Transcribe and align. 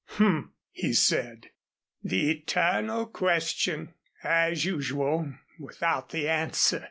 "H 0.15 0.21
m," 0.21 0.53
he 0.71 0.93
said, 0.93 1.51
"the 2.03 2.31
Eternal 2.31 3.05
Question 3.05 3.93
as 4.23 4.65
usual 4.65 5.31
without 5.59 6.09
the 6.09 6.27
answer. 6.27 6.79